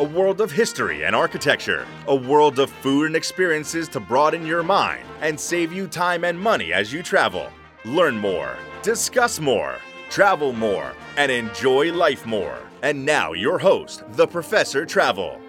[0.00, 4.62] a world of history and architecture, a world of food and experiences to broaden your
[4.62, 7.46] mind and save you time and money as you travel.
[7.84, 9.76] Learn more, discuss more,
[10.08, 12.58] travel more, and enjoy life more.
[12.82, 15.41] And now, your host, the Professor Travel.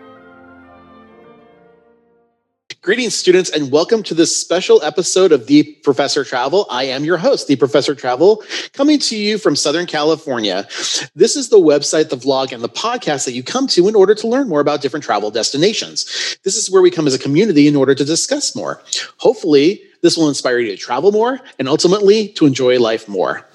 [2.83, 6.67] Greetings, students, and welcome to this special episode of The Professor Travel.
[6.69, 10.67] I am your host, The Professor Travel, coming to you from Southern California.
[11.15, 14.13] This is the website, the vlog, and the podcast that you come to in order
[14.15, 16.37] to learn more about different travel destinations.
[16.43, 18.81] This is where we come as a community in order to discuss more.
[19.15, 23.47] Hopefully, this will inspire you to travel more and ultimately to enjoy life more.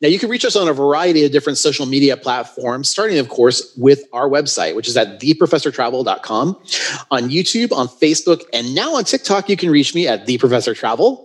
[0.00, 3.28] Now, you can reach us on a variety of different social media platforms, starting, of
[3.28, 6.48] course, with our website, which is at theprofessortravel.com.
[7.10, 11.22] On YouTube, on Facebook, and now on TikTok, you can reach me at theprofessortravel.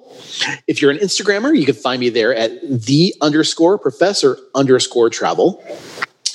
[0.67, 5.63] If you're an Instagrammer, you can find me there at the underscore professor underscore travel.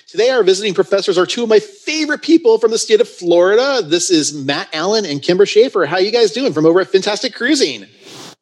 [0.07, 3.83] Today, our visiting professors are two of my favorite people from the state of Florida.
[3.83, 5.87] This is Matt Allen and Kimbra Shaffer.
[5.87, 7.87] How you guys doing from over at Fintastic Cruising?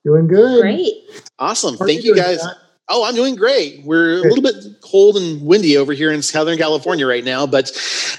[0.04, 0.60] Doing good.
[0.60, 0.92] Great.
[1.38, 1.78] Awesome.
[1.78, 2.44] How Thank you you guys.
[2.44, 2.58] Matt?
[2.88, 3.84] Oh, I'm doing great.
[3.84, 7.70] We're a little bit cold and windy over here in Southern California right now, but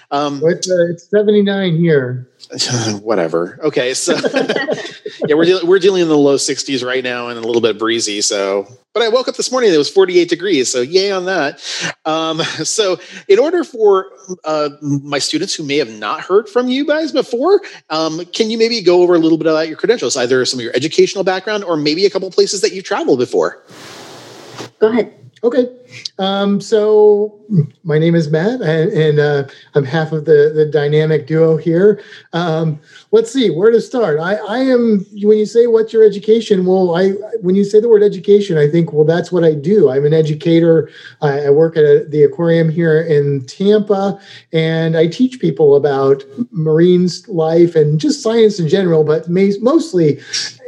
[0.09, 2.29] um, It's, uh, it's 79 here.
[3.01, 3.59] whatever.
[3.63, 4.13] Okay, so
[5.27, 7.79] yeah, we're dealing we're dealing in the low 60s right now and a little bit
[7.79, 8.21] breezy.
[8.21, 10.71] So, but I woke up this morning; it was 48 degrees.
[10.71, 11.63] So, yay on that.
[12.05, 14.11] Um, so, in order for
[14.43, 18.57] uh, my students who may have not heard from you guys before, um, can you
[18.57, 21.63] maybe go over a little bit about your credentials, either some of your educational background
[21.63, 23.63] or maybe a couple places that you've traveled before?
[24.83, 25.09] Go ahead.
[25.45, 25.69] Okay.
[26.19, 27.39] Um, so
[27.83, 32.01] my name is Matt, and, and uh, I'm half of the, the dynamic duo here.
[32.33, 32.79] Um,
[33.11, 34.19] let's see where to start.
[34.19, 36.65] I, I am when you say what's your education.
[36.65, 37.09] Well, I
[37.41, 39.89] when you say the word education, I think well that's what I do.
[39.89, 40.89] I'm an educator.
[41.21, 44.19] I, I work at a, the aquarium here in Tampa,
[44.51, 46.93] and I teach people about marine
[47.27, 50.19] life and just science in general, but mostly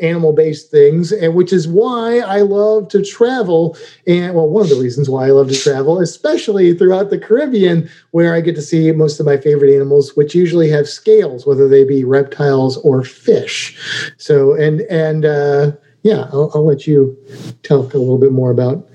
[0.02, 3.78] animal based things, and which is why I love to travel.
[4.06, 7.90] And well, one of the reasons why I love to travel, especially throughout the Caribbean,
[8.12, 11.68] where I get to see most of my favorite animals, which usually have scales, whether
[11.68, 13.78] they be reptiles or fish.
[14.18, 15.72] So, and and uh,
[16.04, 17.18] yeah, I'll, I'll let you
[17.64, 18.88] talk a little bit more about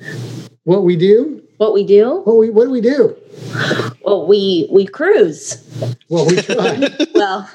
[0.64, 1.42] what we do.
[1.58, 2.22] What we do?
[2.25, 3.14] What we what do we do?
[4.02, 5.62] Well, we we cruise.
[6.08, 6.88] Well, we try.
[7.14, 7.50] Well,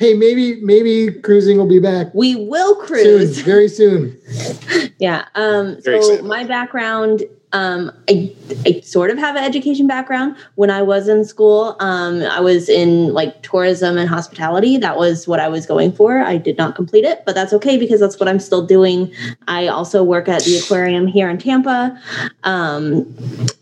[0.00, 3.38] hey, maybe maybe cruising will be back we will soon, cruise.
[3.38, 4.18] very soon.
[4.98, 5.26] Yeah.
[5.34, 6.24] Um, Very so excited.
[6.24, 8.34] my background, um, I,
[8.66, 10.36] I sort of have an education background.
[10.56, 14.76] When I was in school, um, I was in like tourism and hospitality.
[14.76, 16.18] That was what I was going for.
[16.18, 19.14] I did not complete it, but that's okay because that's what I'm still doing.
[19.46, 21.96] I also work at the aquarium here in Tampa.
[22.42, 23.14] Um,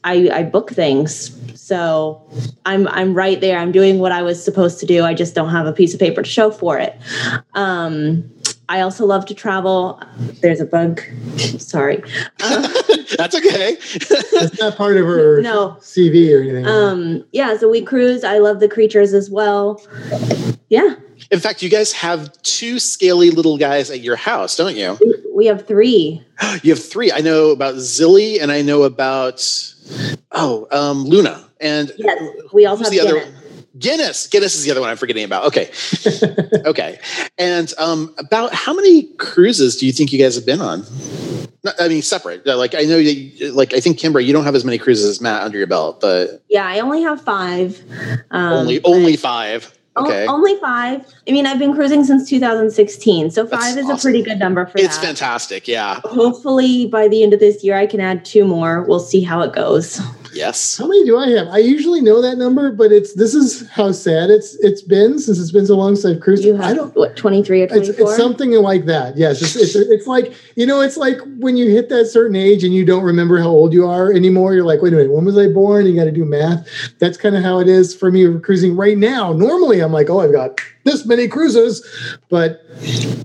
[0.05, 1.39] I, I book things.
[1.55, 2.21] So
[2.67, 3.59] I'm I'm right there.
[3.59, 5.05] I'm doing what I was supposed to do.
[5.05, 6.99] I just don't have a piece of paper to show for it.
[7.55, 8.29] Um,
[8.69, 10.01] I also love to travel.
[10.41, 11.01] There's a bug.
[11.59, 11.97] Sorry.
[11.99, 12.63] Um,
[13.19, 13.77] That's okay.
[13.81, 15.77] It's not part of her No.
[15.81, 16.67] CV or anything.
[16.67, 18.25] um, yeah, so we cruise.
[18.25, 19.83] I love the creatures as well.
[20.69, 20.95] Yeah,
[21.31, 24.99] In fact, you guys have two scaly little guys at your house, don't you?
[25.35, 26.23] we have three.
[26.63, 27.13] You have three.
[27.13, 29.47] I know about Zilly and I know about
[30.33, 32.21] oh um, Luna and Yes,
[32.53, 33.23] we also have the other
[33.83, 34.27] Guinness.
[34.27, 34.27] Guinness.
[34.29, 35.45] Guinness is the other one I'm forgetting about.
[35.47, 35.71] Okay,
[36.67, 36.99] okay.
[37.39, 40.85] And um, about how many cruises do you think you guys have been on?
[41.65, 42.47] Not- I mean, separate.
[42.47, 45.07] Uh, Like I know, you, like I think Kimbra, you don't have as many cruises
[45.07, 47.81] as Matt under your belt, but Yeah, I only have five.
[48.31, 49.73] Um, only only five.
[49.97, 51.05] o- Okay, only five.
[51.29, 53.97] I mean, I've been cruising since 2016, so That's five is awesome.
[53.97, 55.05] a pretty good number for it's that.
[55.05, 55.69] fantastic.
[55.69, 56.01] Yeah.
[56.05, 58.83] Hopefully, by the end of this year, I can add two more.
[58.89, 60.01] We'll see how it goes.
[60.33, 60.79] Yes.
[60.79, 61.49] How many do I have?
[61.49, 65.39] I usually know that number, but it's this is how sad it's it's been since
[65.39, 66.45] it's been so long since I've cruised.
[66.45, 66.95] You I don't.
[66.97, 67.93] what 23 or It's, 24?
[68.07, 69.17] it's something like that.
[69.17, 72.65] Yes, it's, it's it's like you know, it's like when you hit that certain age
[72.65, 74.55] and you don't remember how old you are anymore.
[74.55, 75.87] You're like, wait a minute, when was I born?
[75.87, 76.67] You got to do math.
[76.99, 79.33] That's kind of how it is for me cruising right now.
[79.33, 81.87] Normally, I'm like, oh, I've got this many cruises,
[82.29, 82.63] but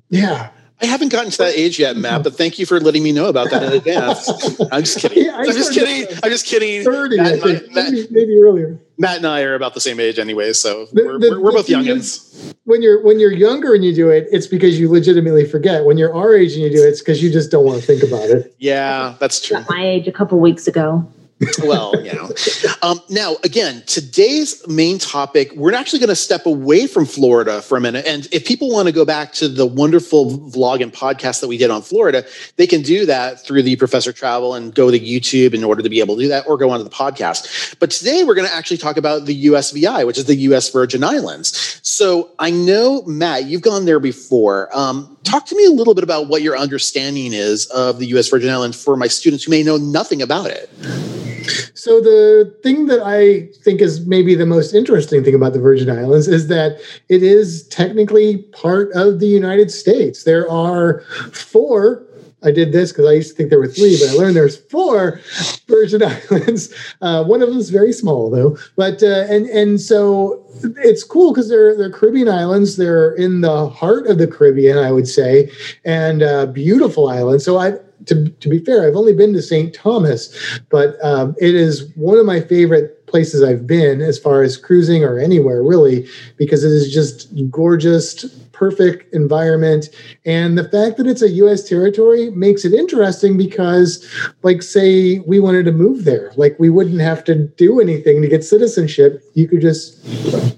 [0.10, 3.12] yeah, I haven't gotten to that age yet, Matt, but thank you for letting me
[3.12, 4.30] know about that in advance.
[4.72, 5.26] I'm just kidding.
[5.26, 6.18] Yeah, I I'm just kidding.
[6.24, 6.84] I'm just kidding.
[6.84, 7.64] 30, Matt I and think.
[7.64, 8.80] I- Matt- maybe, maybe earlier.
[9.00, 11.52] Matt and I are about the same age anyway, so The- we're, the- we're, we're
[11.52, 12.54] the both thing youngins.
[12.66, 15.84] When you're when you're younger and you do it, it's because you legitimately forget.
[15.86, 17.86] When you're our age and you do it, it's because you just don't want to
[17.86, 18.54] think about it.
[18.60, 19.58] Yeah, that's true.
[19.58, 21.08] At my age, a couple weeks ago.
[21.64, 22.30] Well, you know.
[22.82, 27.78] Um, now, again, today's main topic, we're actually going to step away from Florida for
[27.78, 28.06] a minute.
[28.06, 31.58] And if people want to go back to the wonderful vlog and podcast that we
[31.58, 32.26] did on Florida,
[32.56, 35.90] they can do that through the Professor Travel and go to YouTube in order to
[35.90, 37.78] be able to do that or go onto the podcast.
[37.80, 41.04] But today we're going to actually talk about the USVI, which is the US Virgin
[41.04, 41.80] Islands.
[41.84, 44.70] So I know, Matt, you've gone there before.
[44.76, 48.28] Um, talk to me a little bit about what your understanding is of the US
[48.30, 50.70] Virgin Islands for my students who may know nothing about it.
[51.74, 55.90] So the thing that I think is maybe the most interesting thing about the Virgin
[55.90, 56.80] Islands is that
[57.10, 60.24] it is technically part of the United States.
[60.24, 61.02] There are
[61.32, 62.04] four.
[62.44, 64.58] I did this because I used to think there were three, but I learned there's
[64.58, 65.20] four
[65.68, 66.74] Virgin Islands.
[67.02, 68.58] Uh, one of them is very small, though.
[68.76, 70.46] But uh, and and so
[70.84, 72.78] it's cool because they're they're Caribbean islands.
[72.78, 75.50] They're in the heart of the Caribbean, I would say,
[75.84, 77.44] and uh, beautiful islands.
[77.44, 77.74] So I
[78.06, 79.74] to, to be fair, I've only been to St.
[79.74, 84.58] Thomas, but um, it is one of my favorite places I've been as far as
[84.58, 86.08] cruising or anywhere really,
[86.38, 89.90] because it is just gorgeous, perfect environment.
[90.26, 91.64] And the fact that it's a U.S.
[91.64, 94.06] territory makes it interesting because,
[94.44, 98.28] like, say we wanted to move there, like we wouldn't have to do anything to
[98.28, 99.24] get citizenship.
[99.34, 100.06] You could just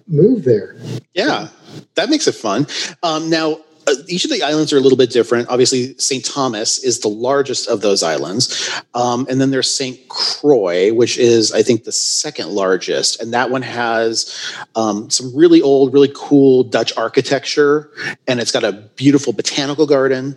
[0.08, 0.76] move there.
[1.14, 1.50] Yeah,
[1.96, 2.68] that makes it fun.
[3.04, 3.60] Um, now,
[3.90, 5.50] uh, each of the islands are a little bit different.
[5.50, 6.24] Obviously, St.
[6.24, 8.70] Thomas is the largest of those islands.
[8.94, 10.08] Um, and then there's St.
[10.10, 13.22] Croix, which is, I think, the second largest.
[13.22, 17.92] And that one has um, some really old, really cool Dutch architecture.
[18.28, 20.36] And it's got a beautiful botanical garden.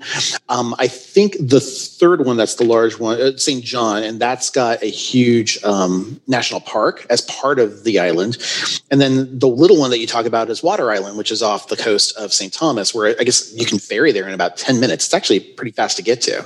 [0.48, 3.64] Um, I think the third one that's the large one, uh, St.
[3.64, 8.38] John, and that's got a huge um, national park as part of the island.
[8.90, 11.68] And then the little one that you talk about is Water Island, which is off
[11.68, 12.52] the coast of St.
[12.52, 15.06] Thomas, where I guess you can ferry there in about 10 minutes.
[15.06, 16.44] It's actually pretty fast to get to.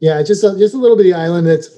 [0.00, 1.46] Yeah, just a, just a little bitty island.
[1.46, 1.68] That's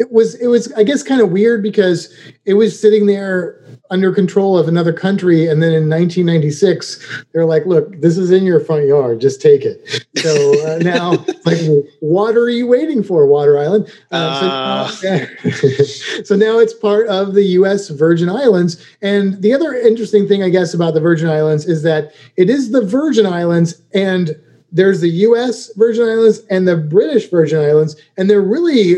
[0.00, 2.12] it was it was I guess kind of weird because
[2.44, 7.66] it was sitting there under control of another country, and then in 1996 they're like,
[7.66, 9.20] "Look, this is in your front yard.
[9.20, 11.60] Just take it." So uh, now, like,
[12.00, 13.88] what are you waiting for, Water Island?
[14.10, 15.26] Uh, so,
[16.24, 17.90] so now it's part of the U.S.
[17.90, 18.84] Virgin Islands.
[19.02, 22.72] And the other interesting thing, I guess, about the Virgin Islands is that it is
[22.72, 24.34] the Virgin Islands and
[24.70, 28.96] there's the US Virgin Islands and the British Virgin Islands, and they're really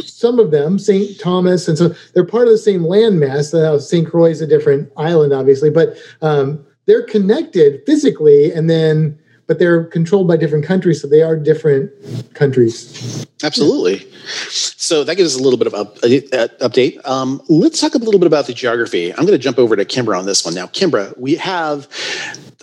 [0.00, 1.18] some of them, St.
[1.20, 3.52] Thomas, and so they're part of the same landmass.
[3.52, 4.08] Uh, St.
[4.08, 9.84] Croix is a different island, obviously, but um, they're connected physically, and then but they're
[9.84, 11.92] controlled by different countries, so they are different
[12.34, 13.26] countries.
[13.42, 14.06] Absolutely.
[14.28, 17.06] So that gives us a little bit of up, uh, update.
[17.06, 19.12] Um, let's talk a little bit about the geography.
[19.12, 20.54] I'm going to jump over to Kimbra on this one.
[20.54, 21.88] Now, Kimbra, we have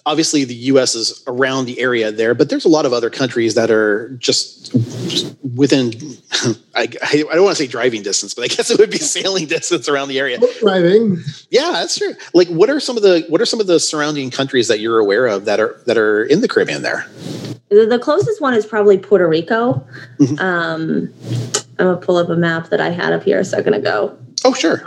[0.06, 0.96] obviously the U.S.
[0.96, 4.74] is around the area there, but there's a lot of other countries that are just
[5.56, 5.92] within.
[6.76, 9.48] I, I don't want to say driving distance, but I guess it would be sailing
[9.48, 10.40] distance around the area.
[10.60, 11.18] Driving.
[11.50, 12.14] Yeah, that's true.
[12.34, 15.00] Like, what are some of the what are some of the surrounding countries that you're
[15.00, 17.06] aware of that are that are in the Caribbean there?
[17.70, 19.86] The, the closest one is probably Puerto Rico.
[20.20, 20.40] Mhm.
[20.40, 21.14] Um,
[21.80, 24.18] I'm gonna pull up a map that I had up here a second ago.
[24.44, 24.84] Oh, sure.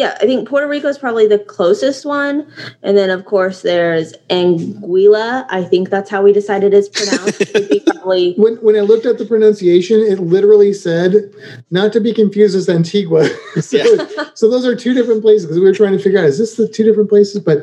[0.00, 2.50] Yeah, I think Puerto Rico is probably the closest one,
[2.82, 5.44] and then of course there's Anguilla.
[5.50, 7.42] I think that's how we decided it's pronounced.
[7.42, 11.30] It'd probably When, when I looked at the pronunciation, it literally said,
[11.70, 13.28] not to be confused with Antigua.
[13.60, 14.30] so, Yeah.
[14.32, 16.56] so those are two different places because we were trying to figure out is this
[16.56, 17.42] the two different places?
[17.42, 17.58] But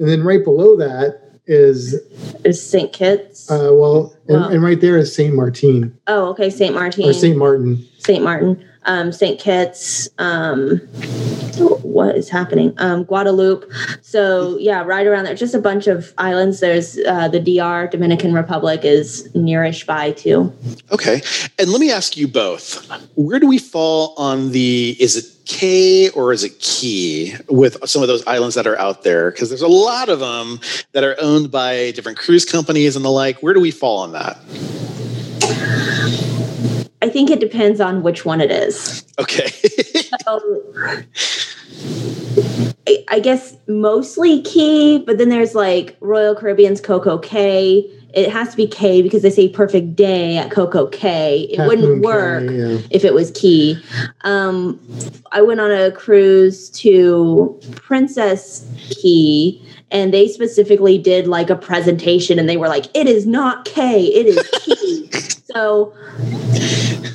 [0.00, 1.94] and then right below that is
[2.44, 3.50] is Saint Kitts.
[3.50, 4.48] uh, well, and, Wow.
[4.48, 7.04] and right there is Saint Martin oh, okay, Saint Martin.
[7.08, 7.86] or Saint Martin.
[7.98, 8.22] St.
[8.22, 9.38] Martin, um, St.
[9.38, 10.80] Kitts, um,
[11.92, 12.74] what is happening?
[12.78, 13.70] Um, Guadeloupe.
[14.00, 16.60] So yeah, right around there, just a bunch of islands.
[16.60, 20.52] There's uh, the DR, Dominican Republic, is nearish by too.
[20.90, 21.22] Okay.
[21.58, 22.88] And let me ask you both.
[23.14, 28.02] Where do we fall on the is it K or is it Key with some
[28.02, 29.30] of those islands that are out there?
[29.30, 30.60] Because there's a lot of them
[30.92, 33.42] that are owned by different cruise companies and the like.
[33.42, 34.38] Where do we fall on that?
[37.02, 39.04] I think it depends on which one it is.
[39.18, 39.48] Okay.
[40.24, 40.62] So,
[42.86, 47.90] I, I guess mostly Key, but then there's like Royal Caribbean's Coco K.
[48.14, 51.48] it has to be K because they say perfect day at Coco K.
[51.50, 52.86] It Half Moon wouldn't Cay, work yeah.
[52.90, 53.82] if it was key.
[54.22, 54.78] Um,
[55.32, 59.60] I went on a cruise to Princess Key,
[59.92, 64.04] and they specifically did like a presentation, and they were like, "It is not K,
[64.06, 65.08] it is key."
[65.52, 65.92] so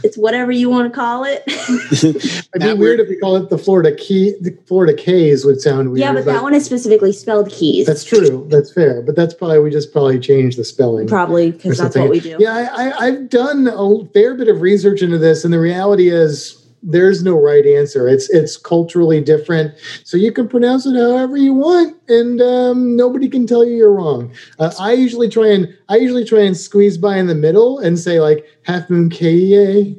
[0.04, 1.44] it's whatever you want to call it.
[1.92, 4.36] It'd be weird if we call it the Florida Key.
[4.40, 6.00] The Florida K's would sound weird.
[6.00, 7.88] yeah, but that one is specifically spelled keys.
[7.88, 8.48] That's true.
[8.50, 9.02] That's fair.
[9.02, 11.08] But that's probably we just probably changed the spelling.
[11.08, 12.38] probably because that's what we do.
[12.40, 16.10] Yeah, I, I, I've done a fair bit of research into this, and the reality
[16.10, 18.08] is there's no right answer.
[18.08, 23.28] It's it's culturally different, so you can pronounce it however you want, and um, nobody
[23.28, 24.32] can tell you you're wrong.
[24.60, 27.98] Uh, I usually try and I usually try and squeeze by in the middle and
[27.98, 29.98] say like half moon kea.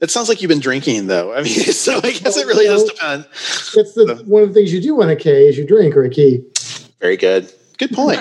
[0.00, 1.34] That sounds like you've been drinking, though.
[1.34, 3.24] I mean, so I guess it really does depend.
[3.74, 6.04] That's the one of the things you do on a K is you drink or
[6.04, 6.42] a key.
[7.00, 7.52] Very good.
[7.80, 8.20] Good point.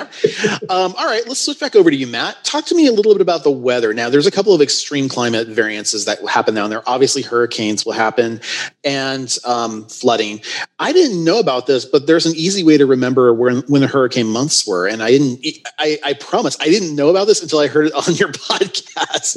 [0.69, 2.45] um, all right, let's switch back over to you, Matt.
[2.45, 3.93] Talk to me a little bit about the weather.
[3.93, 6.81] Now, there's a couple of extreme climate variances that happen down there.
[6.87, 8.39] Obviously, hurricanes will happen
[8.85, 10.39] and um, flooding.
[10.79, 13.87] I didn't know about this, but there's an easy way to remember when, when the
[13.87, 14.87] hurricane months were.
[14.87, 15.45] And I didn't,
[15.77, 19.35] I, I promise, I didn't know about this until I heard it on your podcast.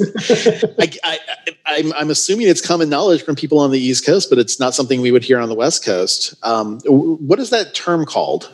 [1.03, 1.19] I,
[1.65, 4.73] I'm, I'm assuming it's common knowledge from people on the East Coast, but it's not
[4.73, 6.33] something we would hear on the West Coast.
[6.43, 8.49] Um, what is that term called?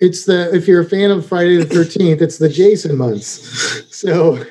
[0.00, 3.84] It's the if you're a fan of Friday the Thirteenth, it's the Jason months.
[3.94, 4.44] So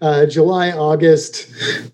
[0.00, 1.48] uh, July, August,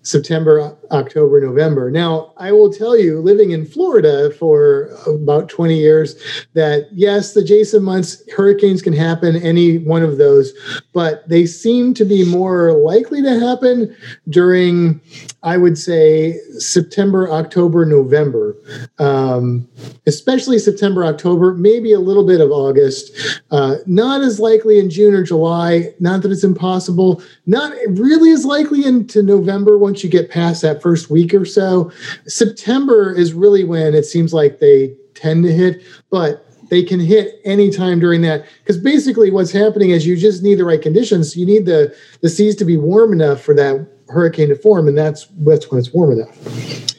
[0.05, 1.91] September, October, November.
[1.91, 6.15] Now, I will tell you, living in Florida for about 20 years,
[6.53, 10.53] that yes, the Jason months, hurricanes can happen, any one of those,
[10.93, 13.95] but they seem to be more likely to happen
[14.29, 15.01] during,
[15.43, 18.55] I would say, September, October, November,
[18.99, 19.67] um,
[20.07, 23.11] especially September, October, maybe a little bit of August.
[23.51, 25.93] Uh, not as likely in June or July.
[25.99, 27.21] Not that it's impossible.
[27.45, 31.91] Not really is likely into November once you get past that first week or so.
[32.27, 37.39] September is really when it seems like they tend to hit, but they can hit
[37.45, 41.45] anytime during that because basically what's happening is you just need the right conditions you
[41.45, 45.27] need the the seas to be warm enough for that hurricane to form and that's
[45.45, 46.35] that's when it's warm enough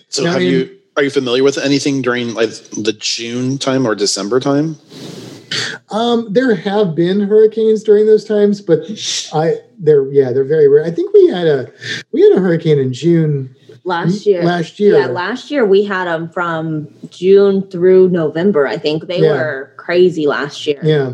[0.08, 3.86] So Now, have in- you are you familiar with anything during like the June time
[3.86, 4.76] or December time?
[5.90, 8.80] Um, there have been hurricanes during those times, but
[9.32, 10.84] I they're yeah they're very rare.
[10.84, 11.72] I think we had a
[12.12, 14.42] we had a hurricane in June last year.
[14.42, 14.98] last year.
[14.98, 18.66] Yeah, last year we had them from June through November.
[18.66, 19.32] I think they Yeah.
[19.32, 20.80] were crazy last year.
[20.82, 21.12] Yeah,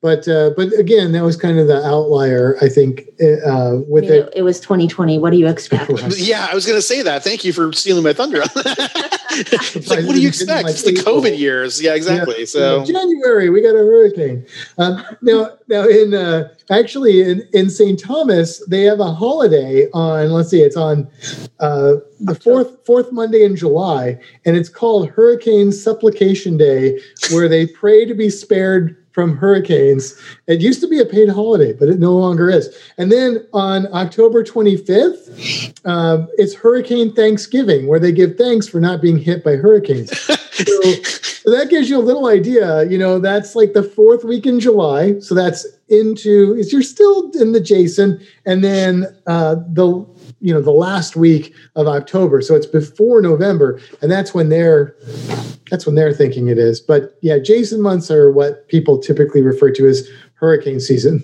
[0.00, 2.56] but uh, but again, that was kind of the outlier.
[2.62, 4.26] I think uh, with mean, it.
[4.28, 5.18] it, it was 2020.
[5.18, 5.90] What do you expect?
[6.16, 7.22] Yeah, I was going to say that.
[7.22, 8.42] Thank you for stealing my thunder.
[9.30, 10.70] it's like, what do you Surprised it didn't expect?
[10.70, 11.10] It's the.
[11.10, 11.82] COVID years.
[11.82, 12.40] Yeah, exactly.
[12.40, 12.44] Yeah.
[12.46, 14.46] So January we got a hurricane.
[14.78, 17.98] Um, now now in uh, actually in in St.
[17.98, 21.08] Thomas they have a holiday on let's see it's on
[21.60, 27.00] uh, the fourth fourth Monday in July and it's called Hurricane Supplication Day
[27.32, 30.14] where they pray to be spared from hurricanes.
[30.46, 32.76] It used to be a paid holiday, but it no longer is.
[32.98, 39.00] And then on October 25th, uh, it's Hurricane Thanksgiving, where they give thanks for not
[39.00, 40.10] being hit by hurricanes.
[40.56, 42.84] So, that gives you a little idea.
[42.84, 45.18] You know, that's like the fourth week in July.
[45.20, 49.86] So that's into is you're still in the Jason, and then uh, the
[50.40, 52.40] you know the last week of October.
[52.40, 54.94] So it's before November, and that's when they're
[55.70, 56.80] that's when they're thinking it is.
[56.80, 61.22] But yeah, Jason months are what people typically refer to as hurricane season.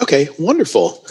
[0.00, 1.04] okay, wonderful.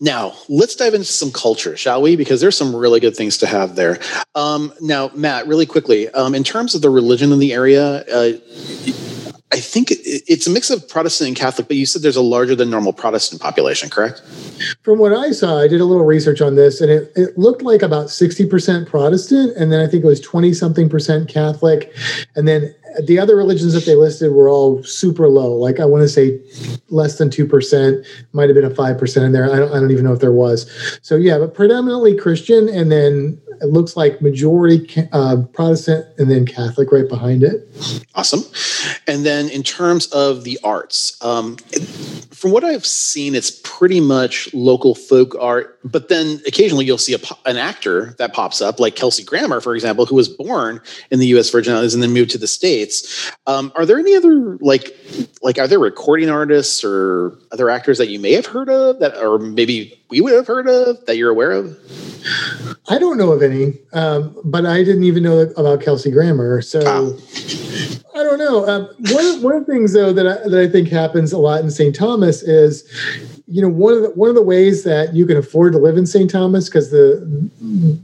[0.00, 2.16] Now let's dive into some culture, shall we?
[2.16, 3.98] Because there's some really good things to have there.
[4.34, 8.04] Um, now, Matt, really quickly, um, in terms of the religion in the area.
[8.04, 8.32] Uh,
[9.50, 12.54] I think it's a mix of Protestant and Catholic, but you said there's a larger
[12.54, 14.20] than normal Protestant population, correct?
[14.82, 17.62] From what I saw, I did a little research on this, and it, it looked
[17.62, 21.94] like about 60% Protestant, and then I think it was 20 something percent Catholic.
[22.36, 22.74] And then
[23.06, 25.54] the other religions that they listed were all super low.
[25.54, 26.40] Like I want to say
[26.90, 29.52] less than 2%, might have been a 5% in there.
[29.52, 30.70] I don't, I don't even know if there was.
[31.02, 36.46] So, yeah, but predominantly Christian, and then it looks like majority uh, Protestant, and then
[36.46, 37.68] Catholic right behind it.
[38.14, 38.42] Awesome.
[39.06, 41.56] And then in terms of the arts, um,
[42.30, 45.78] from what I've seen, it's pretty much local folk art.
[45.84, 49.74] But then occasionally you'll see a, an actor that pops up, like Kelsey Grammer, for
[49.74, 51.50] example, who was born in the U.S.
[51.50, 52.87] Virgin Islands and then moved to the states.
[53.46, 54.96] Um, are there any other like
[55.42, 59.16] like are there recording artists or other actors that you may have heard of that,
[59.16, 61.76] or maybe we would have heard of that you're aware of?
[62.88, 66.60] I don't know of any, um, but I didn't even know about Kelsey Grammer.
[66.62, 68.18] So Ah.
[68.18, 68.66] I don't know.
[68.68, 71.38] Um, one of, one of the things though that I, that I think happens a
[71.38, 71.94] lot in St.
[71.94, 72.84] Thomas is,
[73.46, 75.96] you know, one of the one of the ways that you can afford to live
[75.96, 76.28] in St.
[76.28, 77.48] Thomas because the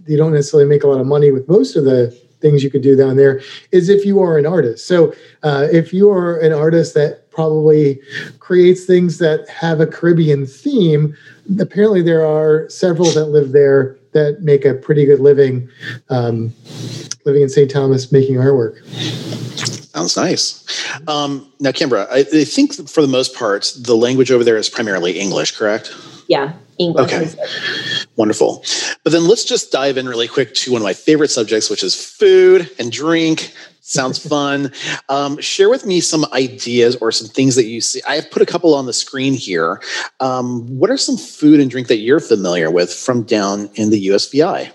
[0.07, 2.83] you don't necessarily make a lot of money with most of the things you could
[2.83, 3.41] do down there
[3.73, 4.87] is if you are an artist.
[4.87, 7.99] So uh, if you are an artist that probably
[8.39, 11.17] creates things that have a Caribbean theme,
[11.59, 15.69] apparently there are several that live there that make a pretty good living
[16.11, 16.53] um,
[17.25, 17.71] living in St.
[17.71, 18.85] Thomas making artwork.
[19.95, 21.01] Sounds nice.
[21.09, 24.69] Um, now, Kimbra, I, I, think for the most part, the language over there is
[24.69, 25.95] primarily English, correct?
[26.29, 27.13] Yeah, English.
[27.13, 27.35] Okay.
[28.17, 28.65] Wonderful.
[29.03, 31.83] But then let's just dive in really quick to one of my favorite subjects, which
[31.83, 33.53] is food and drink.
[33.81, 34.73] Sounds fun.
[35.09, 38.01] Um, share with me some ideas or some things that you see.
[38.09, 39.81] I have put a couple on the screen here.
[40.21, 44.09] Um, what are some food and drink that you're familiar with from down in the
[44.09, 44.71] USVI?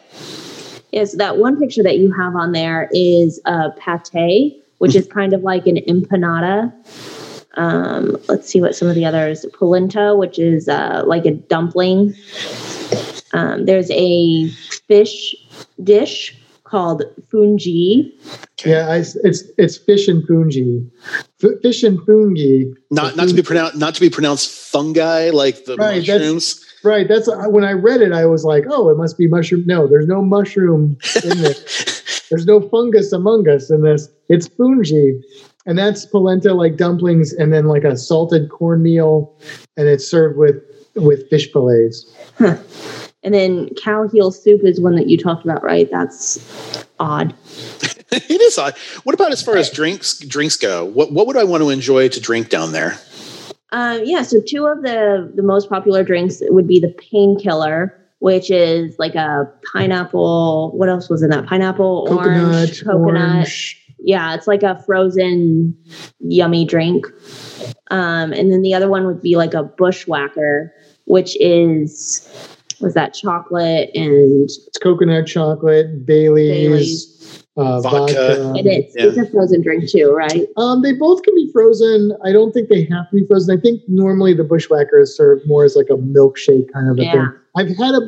[0.91, 5.33] Yes, that one picture that you have on there is a pate which is kind
[5.33, 6.73] of like an empanada.
[7.59, 12.15] Um, let's see what some of the others polenta, which is uh, like a dumpling.
[13.33, 14.47] Um, there's a
[14.87, 15.35] fish
[15.83, 18.09] dish called fungi.
[18.63, 20.85] Yeah, I, it's it's fish and fungi.
[21.43, 22.71] F- fish and fungi.
[22.91, 26.65] Not not to be pronounced not to be pronounced fungi like the right, mushrooms.
[26.85, 27.09] right.
[27.09, 28.13] That's when I read it.
[28.13, 29.63] I was like, oh, it must be mushroom.
[29.65, 31.97] No, there's no mushroom in this.
[32.29, 34.07] There's no fungus among us in this.
[34.27, 35.13] It's fungi.
[35.65, 39.35] And that's polenta like dumplings and then like a salted cornmeal
[39.77, 40.55] and it's served with
[40.95, 42.11] with fish fillets.
[42.37, 42.57] Huh.
[43.23, 45.89] And then cow heel soup is one that you talked about, right?
[45.91, 47.35] That's odd.
[48.11, 48.77] it is odd.
[49.03, 50.85] What about as far as drinks drinks go?
[50.85, 52.97] What what would I want to enjoy to drink down there?
[53.71, 58.49] Uh, yeah, so two of the the most popular drinks would be the painkiller, which
[58.49, 60.71] is like a pineapple.
[60.75, 61.45] What else was in that?
[61.45, 63.35] Pineapple, coconut, orange, coconut.
[63.35, 63.78] Orange.
[64.03, 65.75] Yeah, it's like a frozen,
[66.19, 67.05] yummy drink.
[67.91, 70.73] Um, and then the other one would be like a bushwhacker,
[71.05, 72.27] which is
[72.79, 76.49] was that chocolate and it's coconut chocolate, Bailey's.
[76.49, 77.19] Bailey's
[77.57, 78.13] uh, vodka.
[78.13, 78.53] vodka.
[78.55, 78.95] It is.
[78.95, 79.05] Yeah.
[79.07, 80.47] It's a frozen drink too, right?
[80.57, 82.15] Um, they both can be frozen.
[82.23, 83.57] I don't think they have to be frozen.
[83.57, 87.03] I think normally the bushwhacker is served more as like a milkshake kind of a
[87.03, 87.11] yeah.
[87.11, 87.29] thing.
[87.57, 88.01] I've had a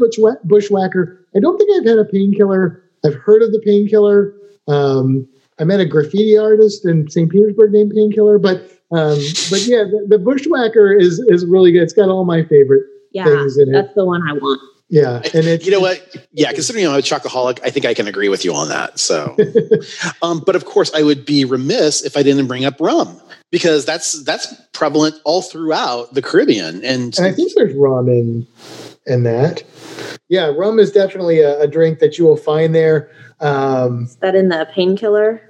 [0.46, 1.26] bushwhacker.
[1.36, 2.82] I don't think I've had a painkiller.
[3.06, 4.34] I've heard of the painkiller.
[4.68, 5.28] Um,
[5.62, 7.32] I met a graffiti artist in St.
[7.32, 9.18] Petersburg named Painkiller, but um,
[9.50, 11.84] but yeah, the, the, bushwhacker is is really good.
[11.84, 13.72] It's got all my favorite yeah, things in it.
[13.72, 14.60] That's the one I want.
[14.90, 16.28] Yeah, and it's, you know what?
[16.34, 19.00] Yeah, considering I'm a chocoholic, I think I can agree with you on that.
[19.00, 19.38] So,
[20.22, 23.22] um, but of course, I would be remiss if I didn't bring up rum
[23.52, 28.46] because that's that's prevalent all throughout the Caribbean, and, and I think there's rum in
[29.12, 29.64] in that.
[30.30, 33.12] Yeah, rum is definitely a, a drink that you will find there.
[33.42, 35.42] Um, is that in the painkiller?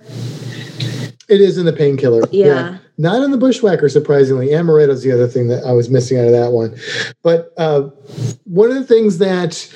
[1.30, 2.24] It is in the painkiller.
[2.32, 2.46] Yeah.
[2.46, 2.78] yeah.
[2.98, 4.50] Not in the bushwhacker, surprisingly.
[4.50, 6.76] Amaretto is the other thing that I was missing out of that one.
[7.24, 7.90] But uh,
[8.44, 9.74] one of the things that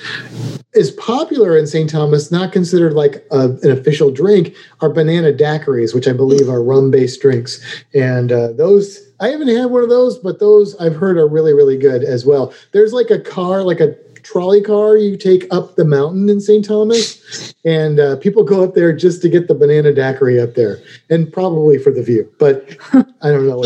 [0.76, 1.88] is popular in St.
[1.88, 6.62] Thomas, not considered like a, an official drink, are banana daiquiris, which I believe are
[6.62, 7.64] rum based drinks.
[7.94, 11.54] And uh, those, I haven't had one of those, but those I've heard are really,
[11.54, 12.52] really good as well.
[12.72, 16.64] There's like a car, like a trolley car you take up the mountain in St.
[16.64, 20.82] Thomas, and uh, people go up there just to get the banana daiquiri up there,
[21.08, 22.30] and probably for the view.
[22.38, 23.58] But I don't know.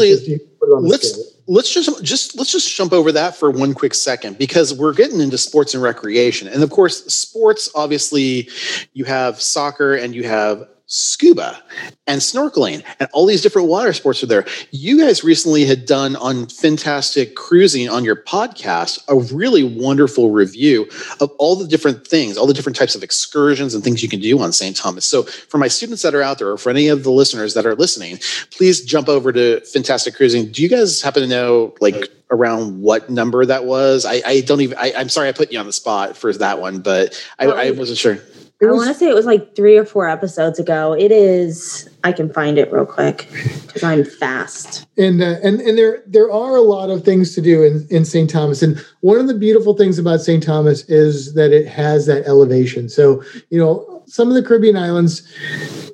[0.82, 4.94] Let's, let's just just let's just jump over that for one quick second because we're
[4.94, 7.68] getting into sports and recreation, and of course, sports.
[7.74, 8.48] Obviously,
[8.92, 11.62] you have soccer and you have scuba
[12.08, 14.44] and snorkeling and all these different water sports are there.
[14.72, 20.88] You guys recently had done on Fintastic Cruising on your podcast a really wonderful review
[21.20, 24.18] of all the different things, all the different types of excursions and things you can
[24.18, 24.76] do on St.
[24.76, 25.04] Thomas.
[25.04, 27.66] So, for my students that are out there, or for any of the listeners that
[27.66, 28.18] are listening,
[28.50, 30.50] please jump over to Fintastic Cruising.
[30.50, 34.04] Do you guys happen to know, like, around what number that was?
[34.04, 36.60] I, I don't even, I, am sorry I put you on the spot for that
[36.60, 38.18] one, but I, I wasn't sure.
[38.62, 40.92] I want to say it was like three or four episodes ago.
[40.92, 41.88] It is.
[42.04, 43.28] I can find it real quick
[43.66, 44.86] because I'm fast.
[44.98, 48.04] And uh, and and there there are a lot of things to do in in
[48.04, 48.28] St.
[48.28, 48.62] Thomas.
[48.62, 50.42] And one of the beautiful things about St.
[50.42, 52.88] Thomas is that it has that elevation.
[52.90, 55.22] So you know, some of the Caribbean islands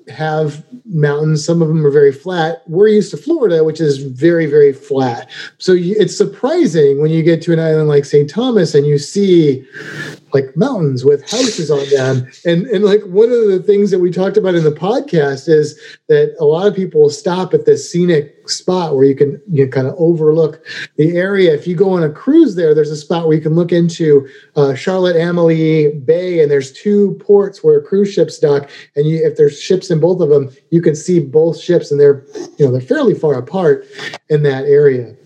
[0.09, 1.45] have mountains.
[1.45, 2.63] Some of them are very flat.
[2.67, 5.29] We're used to Florida, which is very, very flat.
[5.59, 8.29] So it's surprising when you get to an island like St.
[8.29, 9.67] Thomas and you see
[10.37, 12.31] like mountains with houses on them.
[12.45, 15.79] And and like one of the things that we talked about in the podcast is
[16.09, 19.65] that a lot of people will stop at this scenic spot where you can you
[19.65, 20.65] know, kind of overlook
[20.97, 21.55] the area.
[21.55, 24.29] If you go on a cruise there, there's a spot where you can look into
[24.55, 28.69] uh, Charlotte Amalie Bay, and there's two ports where cruise ships dock.
[28.95, 31.99] And you, if there's ships in both of them, you can see both ships, and
[31.99, 32.25] they're
[32.59, 33.87] you know they're fairly far apart
[34.29, 35.17] in that area.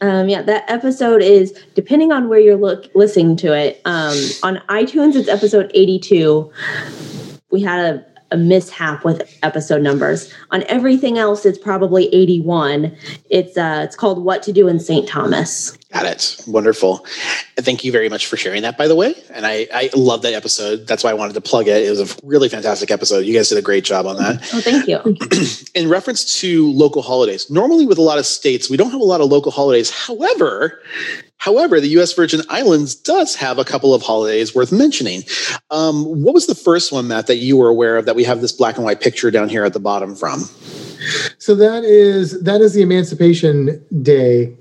[0.00, 3.80] Um, yeah, that episode is depending on where you're look listening to it.
[3.84, 6.50] Um, on iTunes, it's episode 82.
[7.50, 10.32] We had a a mishap with episode numbers.
[10.50, 12.94] On everything else, it's probably 81.
[13.30, 15.08] It's uh, it's called What to Do in St.
[15.08, 15.78] Thomas.
[15.94, 16.40] Got it.
[16.48, 17.06] Wonderful.
[17.56, 19.14] And thank you very much for sharing that, by the way.
[19.30, 20.88] And I, I love that episode.
[20.88, 21.86] That's why I wanted to plug it.
[21.86, 23.20] It was a really fantastic episode.
[23.20, 24.40] You guys did a great job on that.
[24.52, 24.98] Oh, thank you.
[25.80, 29.04] In reference to local holidays, normally with a lot of states, we don't have a
[29.04, 29.90] lot of local holidays.
[29.90, 30.82] However,
[31.36, 32.14] However, the U.S.
[32.14, 35.24] Virgin Islands does have a couple of holidays worth mentioning.
[35.70, 38.40] Um, what was the first one, Matt, that you were aware of that we have
[38.40, 40.40] this black and white picture down here at the bottom from?
[41.36, 44.56] So that is that is the Emancipation Day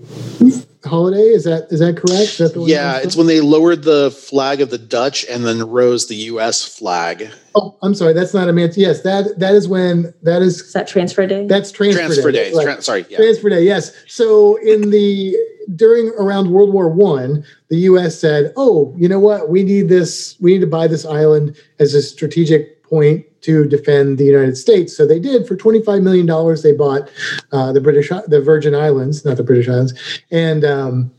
[0.85, 1.29] holiday.
[1.29, 2.39] Is that is that correct?
[2.39, 6.07] Is that yeah, it's when they lowered the flag of the Dutch and then rose
[6.07, 6.63] the U.S.
[6.63, 7.29] flag.
[7.55, 8.13] Oh, I'm sorry.
[8.13, 8.71] That's not a man.
[8.75, 10.61] Yes, that that is when that is.
[10.61, 11.47] Is that transfer day?
[11.47, 12.51] That's transfer, transfer day.
[12.51, 12.65] day.
[12.65, 12.83] Right.
[12.83, 13.17] sorry, yeah.
[13.17, 13.63] transfer day.
[13.63, 13.91] Yes.
[14.07, 15.35] So in the
[15.75, 18.19] during around World War One, the U.S.
[18.19, 19.49] said, "Oh, you know what?
[19.49, 20.35] We need this.
[20.39, 24.95] We need to buy this island as a strategic point to defend the United States.
[24.95, 26.25] So they did for $25 million.
[26.61, 27.09] They bought
[27.51, 29.93] uh, the British, the Virgin Islands, not the British Islands.
[30.31, 31.11] And, um,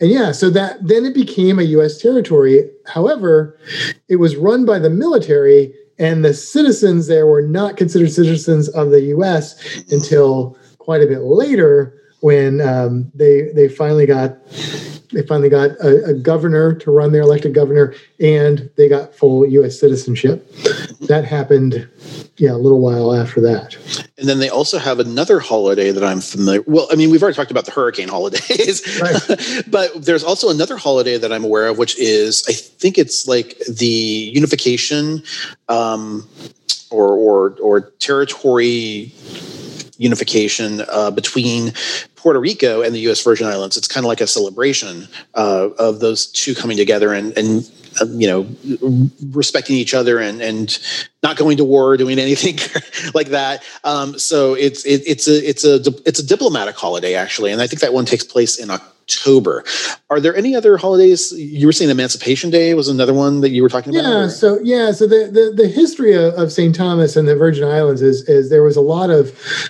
[0.00, 1.98] and yeah, so that then it became a U.S.
[1.98, 2.70] territory.
[2.86, 3.58] However,
[4.08, 8.90] it was run by the military, and the citizens there were not considered citizens of
[8.90, 9.56] the U.S.
[9.90, 14.36] until quite a bit later when um, they they finally got
[15.14, 19.46] they finally got a, a, governor to run their elected governor, and they got full
[19.46, 19.78] U.S.
[19.78, 20.50] citizenship.
[21.02, 21.88] That happened,
[22.36, 23.76] yeah, a little while after that.
[24.18, 26.62] And then they also have another holiday that I'm familiar.
[26.66, 29.64] Well, I mean, we've already talked about the hurricane holidays, right.
[29.70, 33.58] but there's also another holiday that I'm aware of, which is I think it's like
[33.68, 33.86] the
[34.34, 35.22] unification
[35.68, 36.28] um,
[36.90, 39.12] or or or territory
[39.98, 41.72] unification uh, between
[42.16, 43.22] Puerto Rico and the U.S.
[43.22, 43.76] Virgin Islands.
[43.76, 48.06] It's kind of like a celebration uh, of those two coming together and and uh,
[48.06, 50.78] you know respecting each other and and
[51.22, 52.58] not going to war or doing anything
[53.14, 53.62] like that.
[53.84, 57.66] Um, so it's it, it's a it's a it's a diplomatic holiday actually, and I
[57.66, 59.64] think that one takes place in October October.
[60.08, 61.32] Are there any other holidays?
[61.32, 64.08] You were saying Emancipation Day was another one that you were talking about.
[64.08, 64.18] Yeah.
[64.24, 64.30] Or?
[64.30, 64.92] So yeah.
[64.92, 66.74] So the, the, the history of, of St.
[66.74, 69.26] Thomas and the Virgin Islands is is there was a lot of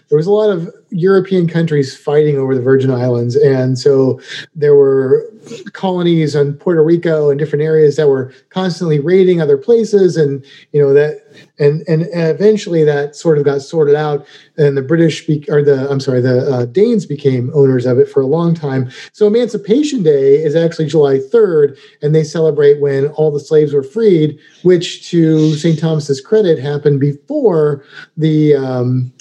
[0.08, 4.20] there was a lot of European countries fighting over the Virgin Islands, and so
[4.54, 5.28] there were
[5.72, 10.80] colonies on Puerto Rico and different areas that were constantly raiding other places, and you
[10.80, 11.24] know that
[11.58, 14.26] and and eventually that sort of got sorted out
[14.56, 18.08] and the british be, or the i'm sorry the uh, danes became owners of it
[18.08, 18.90] for a long time.
[19.12, 23.82] So emancipation day is actually july 3rd and they celebrate when all the slaves were
[23.82, 27.84] freed which to st thomas's credit happened before
[28.16, 29.12] the um,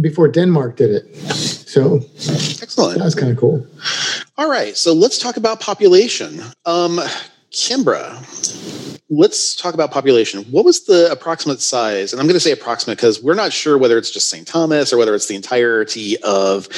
[0.00, 1.14] before denmark did it.
[1.14, 2.00] So
[2.62, 2.98] excellent.
[2.98, 3.66] that's kind of cool
[4.38, 6.98] all right so let's talk about population um
[7.50, 8.16] kimbra
[9.10, 10.44] let's talk about population.
[10.50, 12.12] What was the approximate size?
[12.12, 14.46] And I'm going to say approximate because we're not sure whether it's just St.
[14.46, 16.68] Thomas or whether it's the entirety of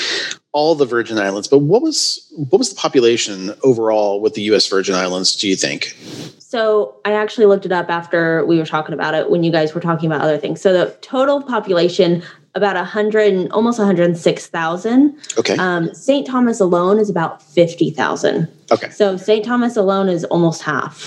[0.53, 1.49] all the Virgin Islands.
[1.49, 4.67] But what was what was the population overall with the U.S.
[4.69, 5.35] Virgin Islands?
[5.37, 5.97] Do you think?
[6.39, 9.75] So I actually looked it up after we were talking about it when you guys
[9.75, 10.61] were talking about other things.
[10.61, 12.23] So the total population
[12.55, 15.17] about 100 and almost 106,000.
[15.39, 15.57] Okay.
[15.57, 16.27] Um, St.
[16.27, 18.49] Thomas alone is about 50,000.
[18.73, 18.91] Okay.
[18.91, 19.45] So St.
[19.45, 21.05] Thomas alone is almost half.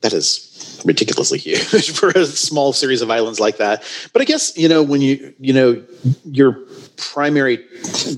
[0.00, 3.84] That is ridiculously huge for a small series of islands like that.
[4.12, 5.84] But I guess, you know, when you, you know,
[6.24, 6.52] your
[6.96, 7.58] primary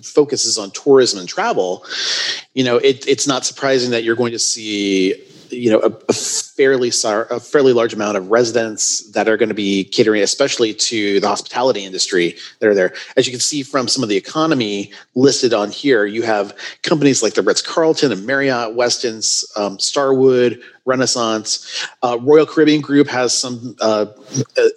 [0.02, 1.84] focus is on tourism and travel,
[2.54, 6.12] you know, it, it's not surprising that you're going to see you know a, a,
[6.58, 11.20] fairly a fairly large amount of residents that are going to be catering especially to
[11.20, 14.92] the hospitality industry that are there as you can see from some of the economy
[15.14, 21.86] listed on here you have companies like the ritz-carlton and marriott westin's um, starwood Renaissance.
[22.02, 24.06] Uh, Royal Caribbean Group has some uh,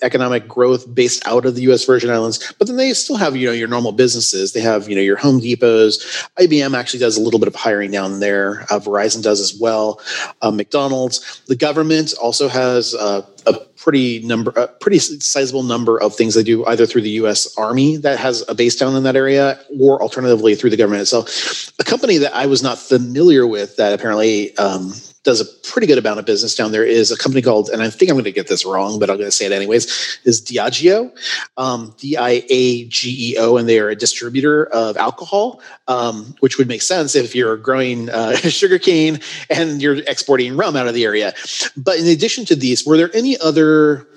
[0.04, 1.86] economic growth based out of the U.S.
[1.86, 4.52] Virgin Islands, but then they still have you know your normal businesses.
[4.52, 6.28] They have you know your Home Depots.
[6.38, 8.64] IBM actually does a little bit of hiring down there.
[8.64, 10.02] Uh, Verizon does as well.
[10.42, 11.42] Uh, McDonald's.
[11.48, 11.71] The government
[12.14, 16.86] also has uh, a pretty number, a pretty sizable number of things they do either
[16.86, 17.58] through the U.S.
[17.58, 21.72] Army that has a base down in that area, or alternatively through the government itself.
[21.80, 24.56] A company that I was not familiar with that apparently.
[24.58, 27.84] Um, does a pretty good amount of business down there is a company called, and
[27.84, 30.20] I think I'm going to get this wrong, but I'm going to say it anyways,
[30.24, 31.12] is Diageo,
[31.58, 36.36] um, D I A G E O, and they are a distributor of alcohol, um,
[36.40, 40.96] which would make sense if you're growing uh, sugarcane and you're exporting rum out of
[40.96, 41.34] the area.
[41.78, 44.08] But in addition to these, were there any other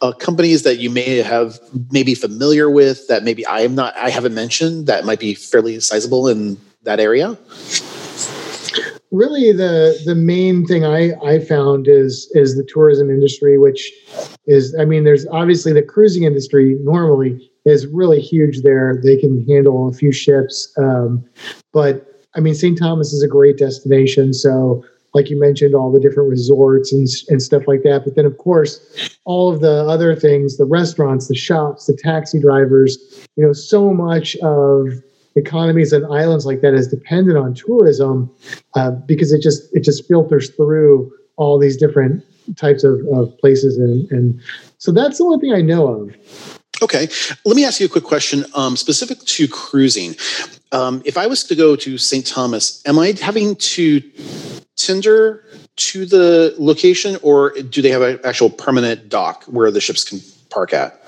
[0.00, 4.08] uh, companies that you may have maybe familiar with that maybe I am not, I
[4.08, 7.36] haven't mentioned that might be fairly sizable in that area?
[9.10, 13.92] Really the the main thing I I found is is the tourism industry, which
[14.46, 19.00] is I mean, there's obviously the cruising industry normally is really huge there.
[19.02, 21.24] They can handle a few ships, um,
[21.72, 22.78] but I mean, St.
[22.78, 24.32] Thomas is a great destination.
[24.32, 28.04] So, like you mentioned, all the different resorts and and stuff like that.
[28.04, 32.38] But then, of course, all of the other things, the restaurants, the shops, the taxi
[32.38, 32.96] drivers.
[33.36, 34.88] You know, so much of
[35.36, 38.30] economies and islands like that is dependent on tourism
[38.74, 42.24] uh, because it just it just filters through all these different
[42.56, 44.40] types of, of places and, and
[44.78, 46.16] so that's the only thing I know of.
[46.82, 47.08] Okay,
[47.44, 50.16] let me ask you a quick question um, specific to cruising.
[50.72, 52.26] Um, if I was to go to St.
[52.26, 54.00] Thomas, am I having to
[54.76, 55.44] tender
[55.76, 60.20] to the location, or do they have an actual permanent dock where the ships can
[60.48, 60.98] park at?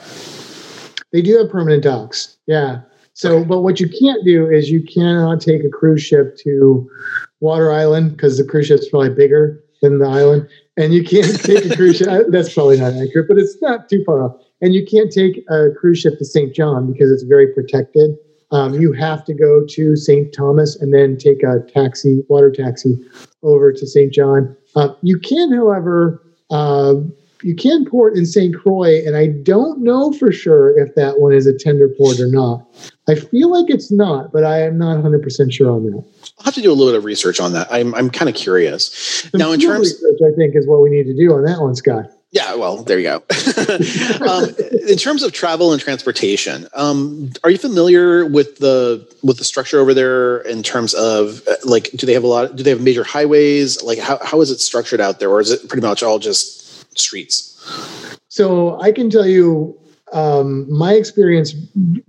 [1.12, 2.36] They do have permanent docks.
[2.46, 2.80] Yeah,
[3.14, 6.88] so, but what you can't do is you cannot take a cruise ship to
[7.40, 11.66] Water Island because the cruise ship's probably bigger than the island, and you can't take
[11.66, 12.26] a cruise ship.
[12.28, 14.40] That's probably not accurate, but it's not too far off.
[14.60, 16.54] And you can't take a cruise ship to St.
[16.54, 18.16] John because it's very protected.
[18.52, 20.32] Um, you have to go to St.
[20.32, 22.96] Thomas and then take a taxi, water taxi,
[23.42, 24.12] over to St.
[24.12, 24.54] John.
[24.76, 26.94] Uh, you can, however, uh,
[27.44, 28.54] you can port in St.
[28.54, 32.26] Croix, and I don't know for sure if that one is a tender port or
[32.26, 32.66] not.
[33.08, 36.04] I feel like it's not, but I am not 100% sure on that.
[36.38, 37.68] I'll have to do a little bit of research on that.
[37.70, 38.92] I'm, I'm kind of curious.
[39.30, 41.60] Some now, in terms research, I think is what we need to do on that
[41.60, 42.10] one, Scott.
[42.32, 43.16] Yeah, well, there you go.
[44.26, 44.48] um,
[44.88, 49.78] in terms of travel and transportation, um, are you familiar with the with the structure
[49.78, 52.56] over there in terms of uh, like, do they have a lot?
[52.56, 53.82] Do they have major highways?
[53.82, 56.61] Like, how how is it structured out there, or is it pretty much all just
[56.96, 58.18] streets?
[58.28, 59.78] So I can tell you
[60.12, 61.52] um, my experience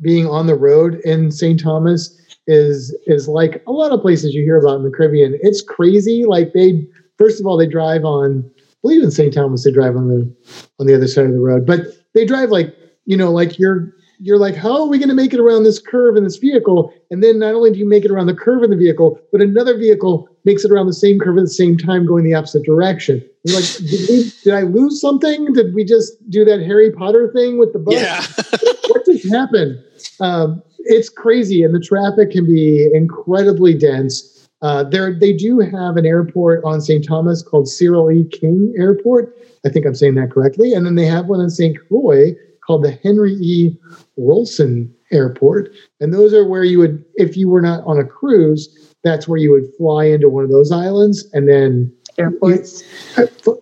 [0.01, 1.59] being on the road in St.
[1.61, 5.37] Thomas is is like a lot of places you hear about in the Caribbean.
[5.41, 6.25] It's crazy.
[6.25, 6.85] Like they
[7.17, 9.33] first of all they drive on I believe in St.
[9.33, 10.35] Thomas they drive on the
[10.79, 11.81] on the other side of the road, but
[12.13, 15.33] they drive like you know like you're you're like how are we going to make
[15.33, 16.93] it around this curve in this vehicle?
[17.11, 19.41] And then not only do you make it around the curve in the vehicle, but
[19.41, 22.63] another vehicle makes it around the same curve at the same time going the opposite
[22.63, 23.23] direction.
[23.43, 25.53] You're like, did, we, did I lose something?
[25.53, 27.95] Did we just do that Harry Potter thing with the bus?
[27.95, 28.21] Yeah.
[28.89, 29.83] what just happened?
[30.19, 34.49] Um, it's crazy, and the traffic can be incredibly dense.
[34.61, 37.05] Uh, there, they do have an airport on St.
[37.05, 38.25] Thomas called Cyril E.
[38.25, 39.37] King Airport.
[39.65, 40.73] I think I'm saying that correctly.
[40.73, 41.77] And then they have one in St.
[41.87, 42.33] Croix
[42.65, 43.77] called the Henry E.
[44.15, 45.69] Wilson Airport.
[45.99, 49.37] And those are where you would, if you were not on a cruise, that's where
[49.37, 52.83] you would fly into one of those islands and then airports.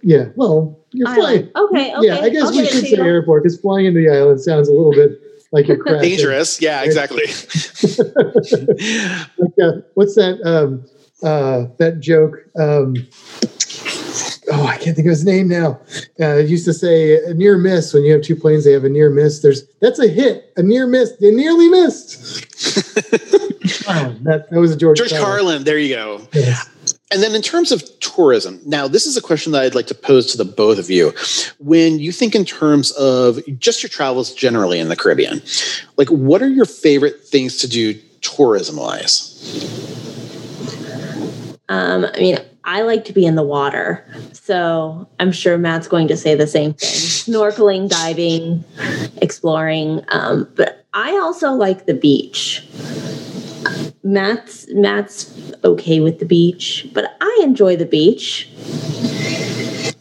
[0.04, 1.50] yeah, well, you're flying.
[1.56, 2.08] Okay, okay.
[2.08, 4.92] Yeah, I guess we should say airport because flying into the island sounds a little
[4.92, 5.20] bit
[5.52, 6.10] like you're crashing.
[6.10, 6.62] Dangerous.
[6.62, 7.24] Yeah, exactly.
[9.38, 10.40] like, uh, what's that?
[10.46, 10.86] Um,
[11.24, 12.38] uh, that joke.
[12.58, 12.96] Um,
[14.52, 15.80] oh, I can't think of his name now.
[16.20, 18.66] Uh, it used to say a near miss when you have two planes.
[18.66, 19.42] They have a near miss.
[19.42, 21.12] There's that's a hit, a near miss.
[21.18, 22.46] They nearly missed.
[23.88, 24.98] oh, that, that was a George.
[24.98, 25.26] George Carlin.
[25.26, 26.28] Carlin there you go.
[26.34, 26.68] Yes.
[27.12, 29.96] And then in terms of tourism, now this is a question that I'd like to
[29.96, 31.14] pose to the both of you.
[31.60, 35.42] When you think in terms of just your travels generally in the Caribbean,
[35.98, 39.28] like what are your favorite things to do tourism wise?
[41.68, 44.06] Um, I mean, I like to be in the water.
[44.34, 48.64] So I'm sure Matt's going to say the same thing snorkeling, diving,
[49.22, 50.04] exploring.
[50.10, 52.68] Um, but I also like the beach.
[54.04, 58.50] Matt's Matt's okay with the beach, but I enjoy the beach.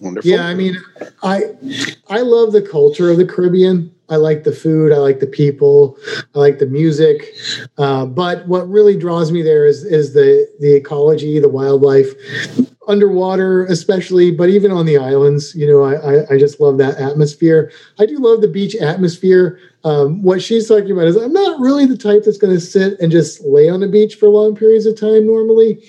[0.00, 0.30] Wonderful.
[0.30, 0.76] Yeah, I mean,
[1.22, 1.54] I
[2.08, 3.94] I love the culture of the Caribbean.
[4.10, 4.92] I like the food.
[4.92, 5.96] I like the people.
[6.34, 7.32] I like the music.
[7.78, 12.08] Uh, but what really draws me there is is the the ecology, the wildlife,
[12.88, 15.54] underwater especially, but even on the islands.
[15.54, 17.72] You know, I I, I just love that atmosphere.
[17.98, 19.58] I do love the beach atmosphere.
[19.84, 23.00] um, what she's talking about is I'm not really the type that's going to sit
[23.00, 25.82] and just lay on the beach for long periods of time normally.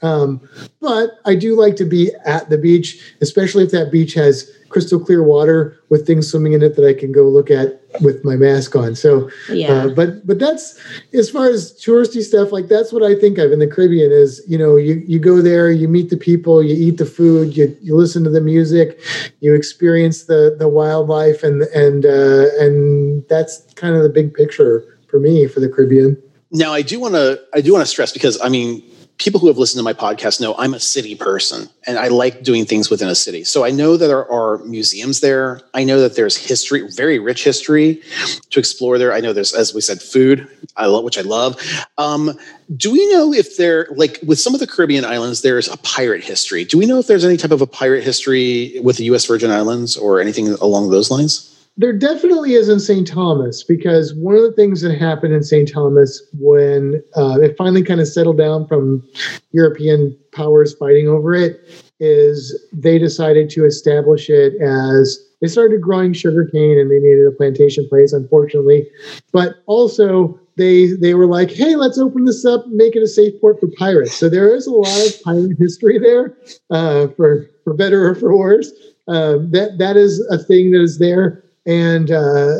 [0.00, 0.40] Um,
[0.80, 4.98] but I do like to be at the beach, especially if that beach has crystal
[4.98, 8.34] clear water with things swimming in it that I can go look at with my
[8.34, 8.96] mask on.
[8.96, 9.72] So, Yeah.
[9.72, 10.76] uh, but but that's
[11.12, 12.50] as far as touristy stuff.
[12.50, 15.40] Like that's what I think of in the Caribbean is you know you you go
[15.40, 19.00] there, you meet the people, you eat the food, you you listen to the music,
[19.38, 24.98] you experience the the wildlife, and and uh, and that's kind of the big picture
[25.06, 26.20] for me for the Caribbean.
[26.50, 28.82] Now, I do want to I do want to stress because I mean,
[29.18, 32.42] people who have listened to my podcast know I'm a city person and I like
[32.42, 33.44] doing things within a city.
[33.44, 35.60] So I know that there are museums there.
[35.72, 38.02] I know that there's history, very rich history
[38.50, 39.12] to explore there.
[39.12, 41.60] I know there's, as we said, food, I love, which I love.
[41.96, 42.36] Um,
[42.76, 46.24] do we know if there, like with some of the Caribbean islands, there's a pirate
[46.24, 46.64] history?
[46.64, 49.26] Do we know if there's any type of a pirate history with the U.S.
[49.26, 51.53] Virgin Islands or anything along those lines?
[51.76, 53.06] There definitely is in St.
[53.06, 55.70] Thomas because one of the things that happened in St.
[55.70, 59.02] Thomas when uh, it finally kind of settled down from
[59.50, 61.58] European powers fighting over it
[61.98, 67.26] is they decided to establish it as they started growing sugarcane and they made it
[67.26, 68.88] a plantation place, unfortunately.
[69.32, 73.38] But also they they were like, hey, let's open this up, make it a safe
[73.40, 74.14] port for pirates.
[74.14, 76.36] So there is a lot of pirate history there,
[76.70, 78.70] uh, for for better or for worse.
[79.06, 82.56] Um, that that is a thing that is there and uh,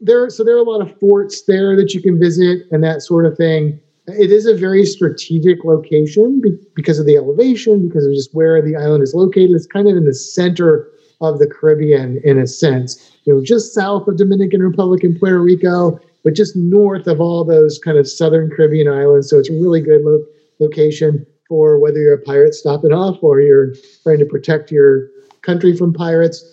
[0.00, 3.02] there so there are a lot of forts there that you can visit and that
[3.02, 3.80] sort of thing.
[4.08, 8.62] It is a very strategic location be- because of the elevation because of just where
[8.62, 9.50] the island is located.
[9.52, 10.88] It's kind of in the center
[11.20, 15.40] of the caribbean in a sense you know just south of dominican republic and puerto
[15.40, 19.30] rico but just north of all those kind of southern caribbean islands.
[19.30, 20.26] So it's a really good lo-
[20.58, 25.08] location for whether you're a pirate stopping off or you're trying to protect your
[25.42, 26.44] country from pirates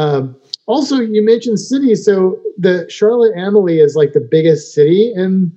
[0.00, 0.34] um,
[0.66, 2.04] also, you mentioned cities.
[2.06, 5.52] So the Charlotte Amalie is like the biggest city in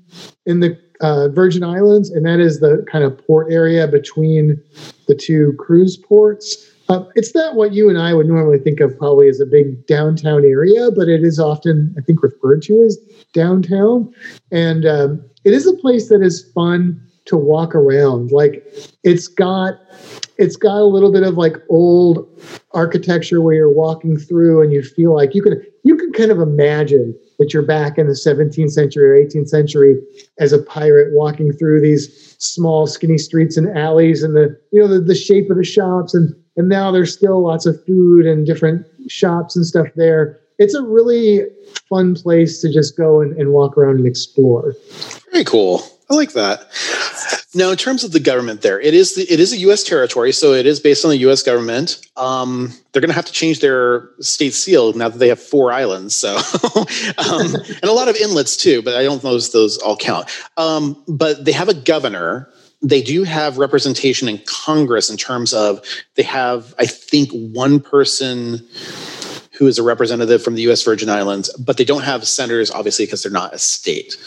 [0.45, 4.61] in the uh, Virgin Islands, and that is the kind of port area between
[5.07, 6.69] the two cruise ports.
[6.89, 9.87] Uh, it's not what you and I would normally think of probably as a big
[9.87, 12.97] downtown area, but it is often, I think, referred to as
[13.31, 14.13] downtown.
[14.51, 18.31] And um, it is a place that is fun to walk around.
[18.31, 18.65] Like
[19.03, 19.75] it's got
[20.37, 22.27] it's got a little bit of like old
[22.73, 26.39] architecture where you're walking through and you feel like you can you can kind of
[26.39, 29.99] imagine that you're back in the 17th century or 18th century
[30.39, 34.87] as a pirate walking through these small skinny streets and alleys and the you know
[34.87, 38.45] the, the shape of the shops and and now there's still lots of food and
[38.45, 41.41] different shops and stuff there it's a really
[41.89, 44.75] fun place to just go and, and walk around and explore
[45.31, 45.81] Very cool.
[46.09, 46.69] I like that.
[47.55, 49.15] Now, in terms of the government, there it is.
[49.15, 49.83] The, it is a U.S.
[49.83, 51.43] territory, so it is based on the U.S.
[51.43, 52.01] government.
[52.17, 55.71] Um, they're going to have to change their state seal now that they have four
[55.71, 56.15] islands.
[56.15, 56.35] So,
[57.17, 60.29] um, and a lot of inlets too, but I don't know if those all count.
[60.57, 62.49] Um, but they have a governor.
[62.81, 65.81] They do have representation in Congress in terms of
[66.15, 68.67] they have, I think, one person
[69.53, 70.81] who is a representative from the U.S.
[70.81, 74.17] Virgin Islands, but they don't have senators, obviously, because they're not a state.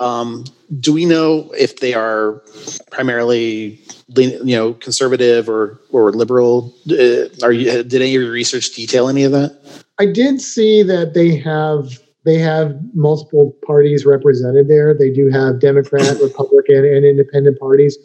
[0.00, 0.44] Um,
[0.80, 2.42] do we know if they are
[2.90, 3.80] primarily,
[4.16, 6.74] you know, conservative or or liberal?
[6.90, 9.58] Uh, are you, did any of your research detail any of that?
[9.98, 14.92] I did see that they have they have multiple parties represented there.
[14.92, 17.96] They do have Democrat, Republican, and Independent parties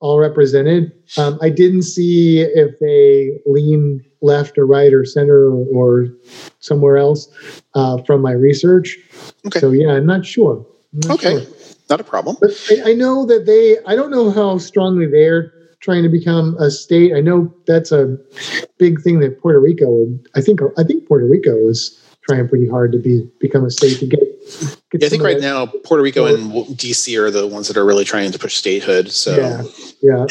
[0.00, 0.92] all represented.
[1.16, 6.08] Um, I didn't see if they lean left or right or center or, or
[6.58, 7.28] somewhere else
[7.74, 8.98] uh, from my research.
[9.46, 9.60] Okay.
[9.60, 10.66] So yeah, I'm not sure.
[11.08, 11.54] Okay, sure.
[11.88, 12.36] not a problem.
[12.40, 13.78] But I, I know that they.
[13.86, 17.14] I don't know how strongly they're trying to become a state.
[17.14, 18.18] I know that's a
[18.78, 20.28] big thing that Puerto Rico would.
[20.34, 20.60] I think.
[20.76, 21.96] I think Puerto Rico is
[22.28, 24.20] trying pretty hard to be become a state to get.
[24.90, 27.84] get Yeah, I think right now Puerto Rico and DC are the ones that are
[27.84, 29.10] really trying to push statehood.
[29.10, 29.36] So.
[29.36, 29.62] Yeah,
[30.02, 30.26] yeah.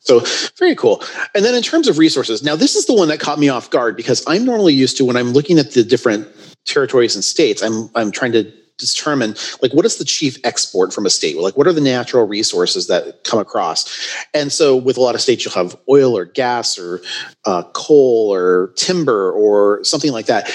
[0.00, 0.20] So
[0.58, 1.02] very cool.
[1.34, 3.68] And then in terms of resources, now this is the one that caught me off
[3.68, 6.26] guard because I'm normally used to when I'm looking at the different
[6.64, 11.06] territories and states, I'm I'm trying to determine like what is the chief export from
[11.06, 11.36] a state?
[11.36, 14.16] Like what are the natural resources that come across?
[14.32, 17.00] And so with a lot of states, you'll have oil or gas or
[17.44, 20.48] uh, coal or timber or something like that.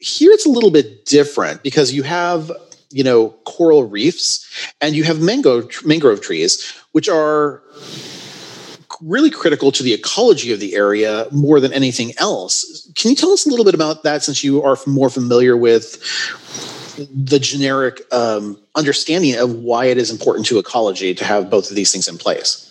[0.00, 2.50] Here it's a little bit different because you have
[2.90, 4.46] you know coral reefs
[4.80, 7.62] and you have mango mangrove trees, which are
[9.02, 12.90] really critical to the ecology of the area more than anything else.
[12.96, 15.96] Can you tell us a little bit about that since you are more familiar with
[17.12, 21.76] the generic um, understanding of why it is important to ecology to have both of
[21.76, 22.66] these things in place?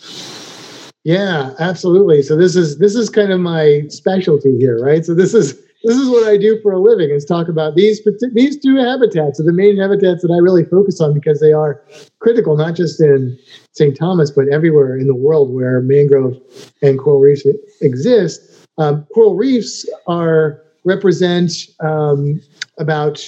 [1.04, 2.22] Yeah, absolutely.
[2.22, 5.04] So this is this is kind of my specialty here, right?
[5.04, 8.02] So this is this is what I do for a living is talk about these
[8.34, 11.82] these two habitats are the main habitats that I really focus on because they are
[12.18, 13.38] critical, not just in
[13.72, 13.96] St.
[13.96, 16.36] Thomas, but everywhere in the world where mangrove
[16.82, 17.46] and coral reefs
[17.80, 18.66] exist.
[18.76, 22.42] Um, coral reefs are represent um,
[22.78, 23.18] about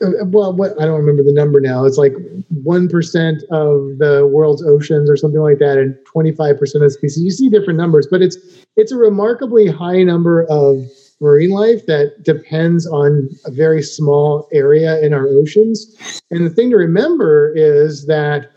[0.00, 1.84] Uh, well, what I don't remember the number now.
[1.84, 2.14] It's like
[2.62, 6.92] one percent of the world's oceans or something like that, and twenty five percent of
[6.92, 7.24] species.
[7.24, 8.36] You see different numbers, but it's
[8.76, 10.86] it's a remarkably high number of
[11.20, 16.22] marine life that depends on a very small area in our oceans.
[16.30, 18.50] And the thing to remember is that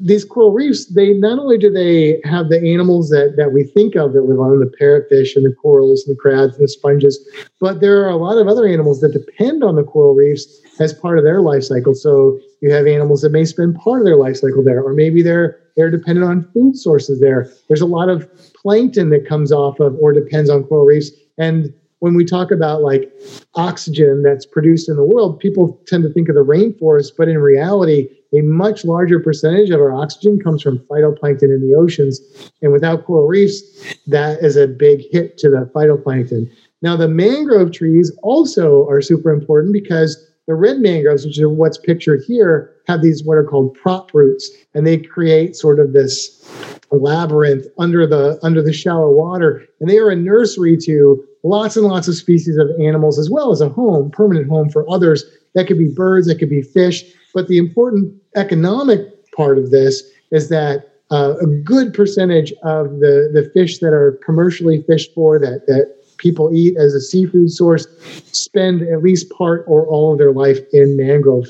[0.00, 3.96] these coral reefs, they not only do they have the animals that, that we think
[3.96, 7.18] of that live on the parrotfish and the corals and the crabs and the sponges,
[7.60, 10.46] but there are a lot of other animals that depend on the coral reefs
[10.80, 11.94] as part of their life cycle.
[11.94, 15.22] So you have animals that may spend part of their life cycle there, or maybe
[15.22, 17.50] they're they're dependent on food sources there.
[17.66, 21.10] There's a lot of plankton that comes off of or depends on coral reefs.
[21.36, 23.10] And when we talk about like
[23.54, 27.38] oxygen that's produced in the world, people tend to think of the rainforest, but in
[27.38, 32.20] reality, a much larger percentage of our oxygen comes from phytoplankton in the oceans.
[32.62, 33.62] And without coral reefs,
[34.06, 36.50] that is a big hit to the phytoplankton.
[36.82, 41.78] Now, the mangrove trees also are super important because the red mangroves, which are what's
[41.78, 46.46] pictured here, have these what are called prop roots, and they create sort of this
[46.90, 51.86] labyrinth under the under the shallow water, and they are a nursery to lots and
[51.86, 55.24] lots of species of animals, as well as a home, permanent home for others.
[55.54, 57.04] That could be birds, that could be fish.
[57.32, 63.30] But the important economic part of this is that uh, a good percentage of the,
[63.32, 67.86] the fish that are commercially fished for, that, that people eat as a seafood source,
[68.32, 71.46] spend at least part or all of their life in mangrove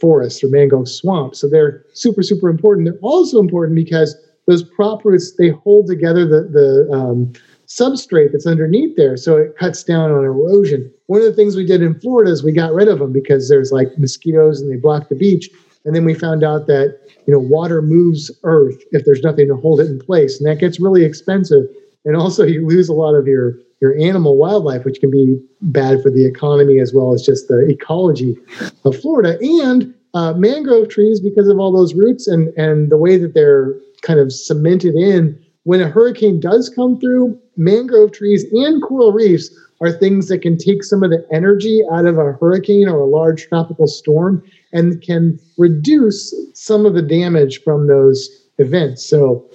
[0.00, 1.38] forests or mangrove swamps.
[1.38, 2.86] So they're super, super important.
[2.86, 4.16] They're also important because
[4.46, 7.32] those prop roots, they hold together the, the um,
[7.70, 9.16] substrate that's underneath there.
[9.16, 10.92] So it cuts down on erosion.
[11.06, 13.48] One of the things we did in Florida is we got rid of them because
[13.48, 15.48] there's like mosquitoes and they block the beach.
[15.84, 19.56] And then we found out that, you know, water moves earth if there's nothing to
[19.56, 20.38] hold it in place.
[20.38, 21.64] And that gets really expensive.
[22.04, 26.02] And also you lose a lot of your your animal wildlife, which can be bad
[26.02, 28.36] for the economy as well as just the ecology
[28.84, 29.38] of Florida.
[29.40, 33.74] And uh, mangrove trees, because of all those roots and and the way that they're
[34.02, 39.50] kind of cemented in, when a hurricane does come through, mangrove trees and coral reefs
[39.80, 43.06] are things that can take some of the energy out of a hurricane or a
[43.06, 44.42] large tropical storm
[44.72, 49.04] and can reduce some of the damage from those events.
[49.04, 49.46] So,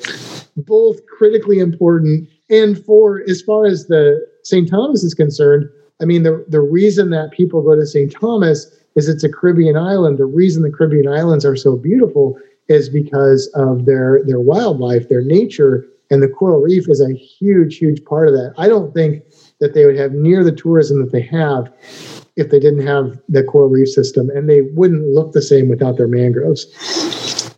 [0.57, 2.29] both critically important.
[2.49, 4.69] And for as far as the St.
[4.69, 5.69] Thomas is concerned,
[6.01, 8.11] I mean, the, the reason that people go to St.
[8.11, 10.17] Thomas is it's a Caribbean island.
[10.17, 12.37] The reason the Caribbean islands are so beautiful
[12.67, 17.77] is because of their their wildlife, their nature, and the coral reef is a huge,
[17.77, 18.53] huge part of that.
[18.57, 19.23] I don't think
[19.59, 21.71] that they would have near the tourism that they have
[22.35, 25.97] if they didn't have the coral reef system, and they wouldn't look the same without
[25.97, 26.65] their mangroves.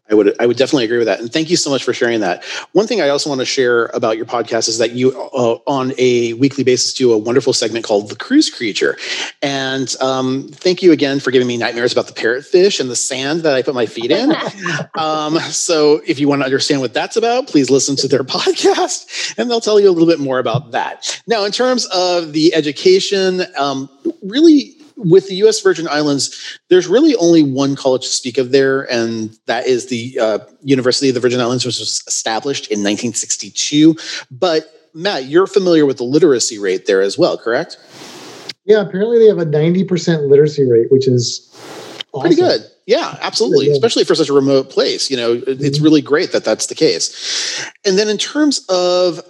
[0.09, 2.21] I would I would definitely agree with that, and thank you so much for sharing
[2.21, 2.43] that.
[2.71, 5.93] One thing I also want to share about your podcast is that you, uh, on
[5.97, 8.97] a weekly basis, do a wonderful segment called "The Cruise Creature,"
[9.41, 13.41] and um, thank you again for giving me nightmares about the parrotfish and the sand
[13.41, 14.33] that I put my feet in.
[14.97, 19.37] um, so, if you want to understand what that's about, please listen to their podcast,
[19.37, 21.21] and they'll tell you a little bit more about that.
[21.27, 23.89] Now, in terms of the education, um,
[24.23, 25.61] really with the U.S.
[25.61, 30.19] Virgin Islands, there's really only one college to speak of there, and that is the
[30.19, 33.95] uh, University of the Virgin Islands, which was established in 1962.
[34.31, 37.77] But Matt, you're familiar with the literacy rate there as well, correct?
[38.65, 41.47] Yeah, apparently they have a 90% literacy rate, which is
[42.11, 42.21] awesome.
[42.21, 42.61] pretty good.
[42.87, 43.69] Yeah, absolutely.
[43.69, 45.11] Especially for such a remote place.
[45.11, 45.63] You know, mm-hmm.
[45.63, 47.69] it's really great that that's the case.
[47.85, 49.21] And then in terms of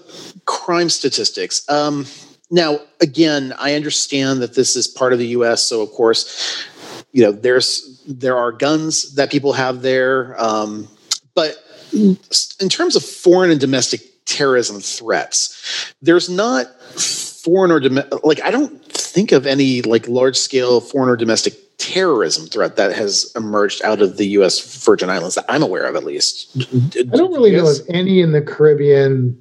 [0.45, 2.05] crime statistics, um,
[2.49, 6.65] now, again, I understand that this is part of the U.S., so of course,
[7.11, 10.87] you know, there's there are guns that people have there, um,
[11.35, 11.55] but
[11.93, 18.23] in terms of foreign and domestic terrorism threats, there's not foreign or domestic.
[18.23, 22.93] Like, I don't think of any like large scale foreign or domestic terrorism threat that
[22.93, 24.83] has emerged out of the U.S.
[24.85, 26.55] Virgin Islands that I'm aware of, at least.
[26.55, 29.35] I don't really know of any in the Caribbean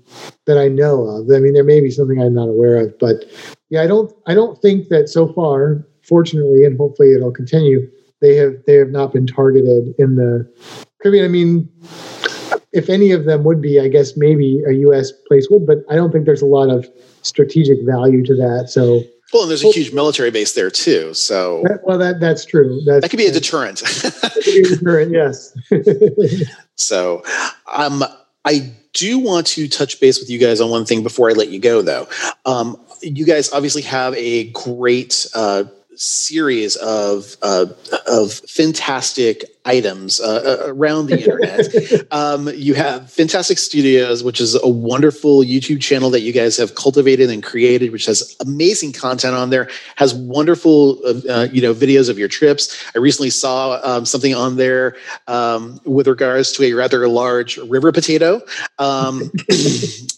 [0.46, 1.30] that I know of.
[1.30, 3.26] I mean, there may be something I'm not aware of, but
[3.68, 4.10] yeah, I don't.
[4.26, 7.86] I don't think that so far, fortunately, and hopefully it'll continue.
[8.22, 10.50] They have they have not been targeted in the
[11.02, 11.26] Caribbean.
[11.26, 11.68] I mean,
[12.72, 15.12] if any of them would be, I guess maybe a U.S.
[15.28, 16.88] place would, but I don't think there's a lot of
[17.20, 18.70] strategic value to that.
[18.70, 19.02] So
[19.32, 21.12] well, and there's a huge military base there too.
[21.14, 22.80] So that, well, that that's true.
[22.86, 23.82] That's, that could be a deterrent.
[24.44, 25.56] be a deterrent, yes.
[26.74, 27.22] so,
[27.72, 28.04] um,
[28.44, 31.48] I do want to touch base with you guys on one thing before I let
[31.48, 32.08] you go, though.
[32.46, 35.64] Um, you guys obviously have a great uh,
[35.96, 37.66] series of uh,
[38.06, 42.06] of fantastic items uh, uh around the internet.
[42.12, 46.74] um, you have Fintastic Studios, which is a wonderful YouTube channel that you guys have
[46.74, 49.68] cultivated and created, which has amazing content on there.
[49.96, 52.84] Has wonderful uh, uh you know videos of your trips.
[52.94, 57.92] I recently saw um, something on there um, with regards to a rather large river
[57.92, 58.40] potato.
[58.78, 59.30] Um,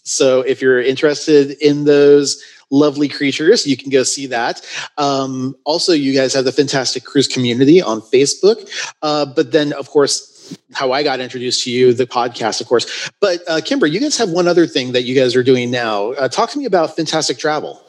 [0.02, 3.66] so if you're interested in those lovely creatures.
[3.66, 4.64] You can go see that.
[4.98, 8.70] Um, also, you guys have the Fintastic Cruise community on Facebook.
[9.02, 13.10] Uh, but then, of course, how I got introduced to you, the podcast, of course.
[13.20, 16.12] But uh, Kimbra, you guys have one other thing that you guys are doing now.
[16.12, 17.82] Uh, talk to me about Fintastic Travel.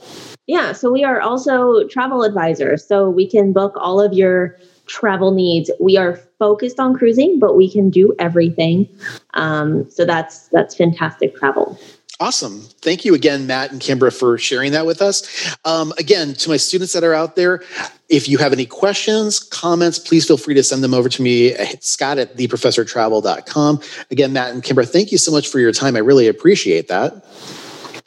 [0.47, 2.85] Yeah, so we are also travel advisors.
[2.85, 4.57] So we can book all of your
[4.87, 5.69] travel needs.
[5.79, 8.89] We are focused on cruising, but we can do everything.
[9.35, 11.79] Um, so that's that's fintastic travel.
[12.21, 12.61] Awesome.
[12.81, 15.55] Thank you again, Matt and Kimbra, for sharing that with us.
[15.63, 17.63] Um, again, to my students that are out there,
[18.09, 21.53] if you have any questions, comments, please feel free to send them over to me
[21.53, 23.81] at scott at theprofessortravel.com.
[24.11, 25.95] Again, Matt and Kimbra, thank you so much for your time.
[25.95, 27.23] I really appreciate that.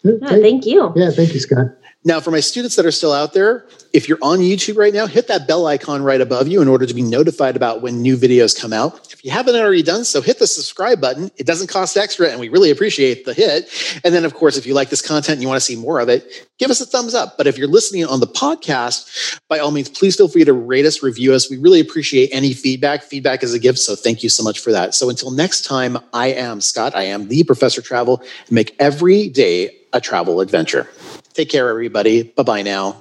[0.02, 0.92] Yeah, thank you.
[0.94, 1.68] Yeah, thank you, Scott.
[2.04, 5.06] Now, for my students that are still out there, if you're on YouTube right now,
[5.06, 8.16] hit that bell icon right above you in order to be notified about when new
[8.16, 9.12] videos come out.
[9.12, 11.30] If you haven't already done so, hit the subscribe button.
[11.36, 13.70] It doesn't cost extra, and we really appreciate the hit.
[14.02, 16.00] And then, of course, if you like this content and you want to see more
[16.00, 17.36] of it, give us a thumbs up.
[17.36, 20.86] But if you're listening on the podcast, by all means, please feel free to rate
[20.86, 21.48] us, review us.
[21.48, 23.04] We really appreciate any feedback.
[23.04, 24.94] Feedback is a gift, so thank you so much for that.
[24.94, 26.96] So until next time, I am Scott.
[26.96, 30.88] I am the Professor Travel, and make every day a travel adventure.
[31.34, 32.22] Take care, everybody.
[32.24, 32.96] Bye bye now.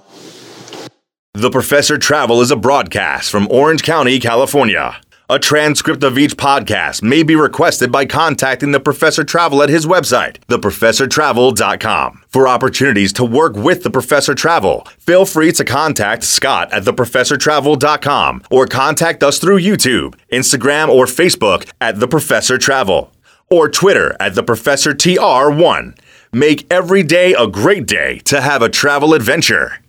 [1.33, 4.99] The Professor Travel is a broadcast from Orange County, California.
[5.29, 9.85] A transcript of each podcast may be requested by contacting the Professor Travel at his
[9.85, 12.23] website, theprofessortravel.com.
[12.27, 18.43] For opportunities to work with the Professor Travel, feel free to contact Scott at theprofessortravel.com
[18.51, 23.13] or contact us through YouTube, Instagram, or Facebook at The Professor Travel
[23.49, 25.97] or Twitter at The Professor TR1.
[26.33, 29.81] Make every day a great day to have a travel adventure.